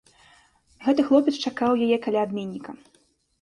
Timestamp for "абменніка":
2.29-2.71